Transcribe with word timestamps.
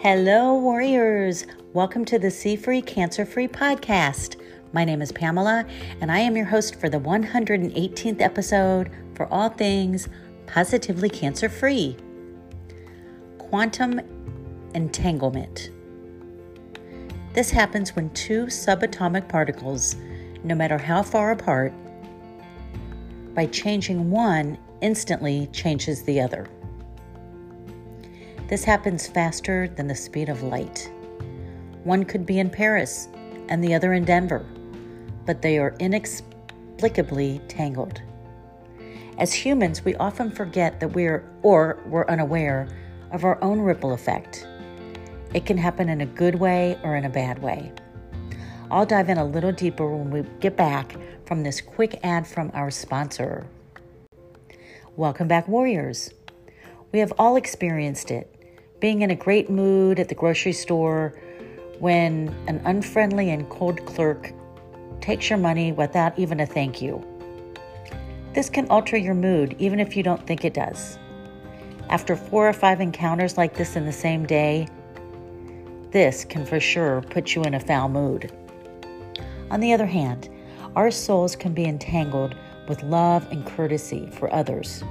Hello, 0.00 0.54
warriors. 0.54 1.44
Welcome 1.72 2.04
to 2.04 2.20
the 2.20 2.30
Sea 2.30 2.54
Free 2.54 2.80
Cancer 2.80 3.26
Free 3.26 3.48
podcast. 3.48 4.40
My 4.72 4.84
name 4.84 5.02
is 5.02 5.10
Pamela, 5.10 5.66
and 6.00 6.12
I 6.12 6.20
am 6.20 6.36
your 6.36 6.46
host 6.46 6.78
for 6.78 6.88
the 6.88 7.00
118th 7.00 8.20
episode 8.20 8.92
for 9.16 9.26
all 9.26 9.48
things 9.48 10.08
positively 10.46 11.10
cancer 11.10 11.48
free. 11.48 11.96
Quantum 13.38 14.00
entanglement. 14.72 15.70
This 17.34 17.50
happens 17.50 17.96
when 17.96 18.10
two 18.10 18.44
subatomic 18.44 19.28
particles, 19.28 19.96
no 20.44 20.54
matter 20.54 20.78
how 20.78 21.02
far 21.02 21.32
apart, 21.32 21.72
by 23.34 23.46
changing 23.46 24.12
one, 24.12 24.58
instantly 24.80 25.48
changes 25.52 26.04
the 26.04 26.20
other. 26.20 26.46
This 28.48 28.64
happens 28.64 29.06
faster 29.06 29.68
than 29.68 29.88
the 29.88 29.94
speed 29.94 30.30
of 30.30 30.42
light. 30.42 30.90
One 31.84 32.06
could 32.06 32.24
be 32.24 32.38
in 32.38 32.48
Paris 32.48 33.08
and 33.50 33.62
the 33.62 33.74
other 33.74 33.92
in 33.92 34.06
Denver, 34.06 34.42
but 35.26 35.42
they 35.42 35.58
are 35.58 35.76
inexplicably 35.80 37.42
tangled. 37.48 38.00
As 39.18 39.34
humans, 39.34 39.84
we 39.84 39.96
often 39.96 40.30
forget 40.30 40.80
that 40.80 40.94
we're, 40.94 41.28
or 41.42 41.82
we're 41.84 42.06
unaware 42.06 42.68
of 43.12 43.22
our 43.22 43.38
own 43.44 43.60
ripple 43.60 43.92
effect. 43.92 44.48
It 45.34 45.44
can 45.44 45.58
happen 45.58 45.90
in 45.90 46.00
a 46.00 46.06
good 46.06 46.36
way 46.36 46.78
or 46.82 46.96
in 46.96 47.04
a 47.04 47.10
bad 47.10 47.42
way. 47.42 47.70
I'll 48.70 48.86
dive 48.86 49.10
in 49.10 49.18
a 49.18 49.26
little 49.26 49.52
deeper 49.52 49.94
when 49.94 50.10
we 50.10 50.22
get 50.40 50.56
back 50.56 50.96
from 51.26 51.42
this 51.42 51.60
quick 51.60 52.00
ad 52.02 52.26
from 52.26 52.50
our 52.54 52.70
sponsor. 52.70 53.46
Welcome 54.96 55.28
back, 55.28 55.46
Warriors. 55.48 56.14
We 56.92 57.00
have 57.00 57.12
all 57.18 57.36
experienced 57.36 58.10
it 58.10 58.34
being 58.80 59.02
in 59.02 59.10
a 59.10 59.16
great 59.16 59.50
mood 59.50 59.98
at 59.98 60.08
the 60.08 60.14
grocery 60.14 60.52
store 60.52 61.14
when 61.78 62.34
an 62.46 62.60
unfriendly 62.64 63.30
and 63.30 63.48
cold 63.50 63.84
clerk 63.86 64.32
takes 65.00 65.30
your 65.30 65.38
money 65.38 65.72
without 65.72 66.18
even 66.18 66.40
a 66.40 66.46
thank 66.46 66.82
you. 66.82 67.04
This 68.34 68.50
can 68.50 68.68
alter 68.68 68.96
your 68.96 69.14
mood 69.14 69.56
even 69.58 69.80
if 69.80 69.96
you 69.96 70.02
don't 70.02 70.26
think 70.26 70.44
it 70.44 70.54
does. 70.54 70.98
After 71.88 72.14
four 72.14 72.48
or 72.48 72.52
five 72.52 72.80
encounters 72.80 73.38
like 73.38 73.54
this 73.54 73.74
in 73.74 73.86
the 73.86 73.92
same 73.92 74.26
day, 74.26 74.68
this 75.90 76.24
can 76.24 76.44
for 76.44 76.60
sure 76.60 77.02
put 77.10 77.34
you 77.34 77.42
in 77.44 77.54
a 77.54 77.60
foul 77.60 77.88
mood. 77.88 78.30
On 79.50 79.60
the 79.60 79.72
other 79.72 79.86
hand, 79.86 80.28
our 80.76 80.90
souls 80.90 81.34
can 81.34 81.54
be 81.54 81.64
entangled 81.64 82.36
with 82.68 82.82
love 82.82 83.26
and 83.32 83.46
courtesy 83.46 84.10
for 84.12 84.32
others. 84.32 84.84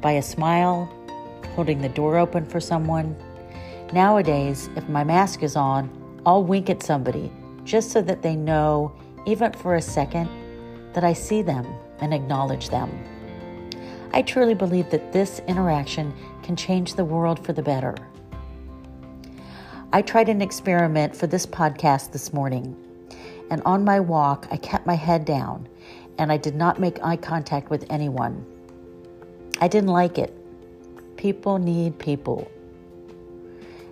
By 0.00 0.12
a 0.12 0.22
smile, 0.22 0.90
holding 1.54 1.80
the 1.80 1.88
door 1.88 2.16
open 2.16 2.46
for 2.46 2.60
someone. 2.60 3.16
Nowadays, 3.92 4.68
if 4.76 4.88
my 4.88 5.04
mask 5.04 5.42
is 5.42 5.56
on, 5.56 5.90
I'll 6.26 6.44
wink 6.44 6.70
at 6.70 6.82
somebody 6.82 7.32
just 7.64 7.90
so 7.90 8.02
that 8.02 8.22
they 8.22 8.36
know, 8.36 8.92
even 9.26 9.52
for 9.52 9.74
a 9.74 9.82
second, 9.82 10.28
that 10.92 11.04
I 11.04 11.12
see 11.12 11.42
them 11.42 11.66
and 12.00 12.14
acknowledge 12.14 12.70
them. 12.70 12.90
I 14.12 14.22
truly 14.22 14.54
believe 14.54 14.90
that 14.90 15.12
this 15.12 15.40
interaction 15.46 16.14
can 16.42 16.56
change 16.56 16.94
the 16.94 17.04
world 17.04 17.44
for 17.44 17.52
the 17.52 17.62
better. 17.62 17.94
I 19.92 20.02
tried 20.02 20.28
an 20.28 20.42
experiment 20.42 21.16
for 21.16 21.26
this 21.26 21.46
podcast 21.46 22.12
this 22.12 22.32
morning, 22.32 22.76
and 23.50 23.62
on 23.64 23.84
my 23.84 24.00
walk, 24.00 24.46
I 24.50 24.56
kept 24.56 24.86
my 24.86 24.94
head 24.94 25.24
down 25.24 25.68
and 26.18 26.32
I 26.32 26.36
did 26.36 26.54
not 26.54 26.80
make 26.80 27.02
eye 27.02 27.16
contact 27.16 27.70
with 27.70 27.86
anyone. 27.88 28.44
I 29.60 29.68
didn't 29.68 29.90
like 29.90 30.18
it. 30.18 30.34
People 31.18 31.58
need 31.58 31.98
people. 31.98 32.50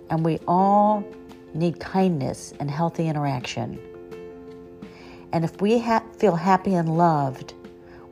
And 0.09 0.23
we 0.23 0.39
all 0.47 1.05
need 1.53 1.77
kindness 1.79 2.53
and 2.59 2.71
healthy 2.71 3.07
interaction. 3.07 3.77
And 5.33 5.43
if 5.43 5.61
we 5.61 5.77
ha- 5.77 6.03
feel 6.17 6.37
happy 6.37 6.73
and 6.73 6.97
loved, 6.97 7.53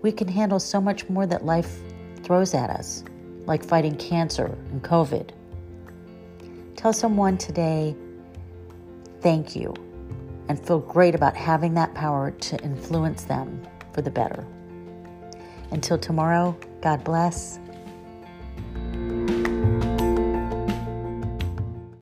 we 0.02 0.12
can 0.12 0.28
handle 0.28 0.60
so 0.60 0.82
much 0.82 1.08
more 1.10 1.26
that 1.28 1.46
life 1.46 1.80
throws 2.24 2.54
at 2.54 2.70
us, 2.70 3.06
like 3.46 3.64
fighting 3.64 3.96
cancer 3.96 4.58
and 4.72 4.84
COVID. 4.84 5.30
Tell 6.76 6.92
someone 6.92 7.38
today, 7.38 7.96
thank 9.22 9.56
you, 9.56 9.74
and 10.50 10.60
feel 10.60 10.80
great 10.80 11.16
about 11.16 11.38
having 11.38 11.74
that 11.76 11.94
power 11.96 12.32
to 12.32 12.58
influence 12.64 13.24
them 13.24 13.66
for 13.94 14.02
the 14.02 14.12
better. 14.12 14.46
Until 15.72 15.98
tomorrow, 15.98 16.58
God 16.82 17.04
bless 17.06 17.60